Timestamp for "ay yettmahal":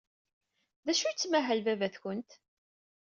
1.05-1.59